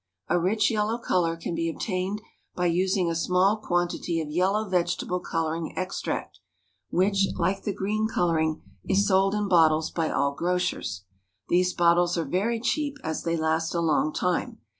A 0.29 0.39
rich 0.39 0.71
yellow 0.71 0.97
colour 0.97 1.37
can 1.37 1.53
be 1.53 1.69
obtained 1.69 2.23
by 2.55 2.65
using 2.65 3.07
a 3.07 3.13
small 3.15 3.57
quantity 3.57 4.19
of 4.19 4.31
yellow 4.31 4.67
vegetable 4.67 5.19
colouring 5.19 5.77
extract, 5.77 6.39
which, 6.89 7.27
like 7.37 7.65
the 7.65 7.71
green 7.71 8.07
colouring, 8.07 8.63
is 8.83 9.07
sold 9.07 9.35
in 9.35 9.47
bottles 9.47 9.91
by 9.91 10.09
all 10.09 10.33
grocers. 10.33 11.03
These 11.49 11.75
bottles 11.75 12.17
are 12.17 12.25
very 12.25 12.59
cheap, 12.59 12.97
as 13.03 13.21
they 13.21 13.37
last 13.37 13.75
a 13.75 13.79
long 13.79 14.11
time. 14.11 14.57